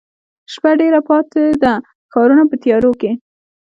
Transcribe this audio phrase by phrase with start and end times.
[0.53, 1.73] شپه ډېره پاته ده
[2.11, 3.11] ښارونه په تیاروکې،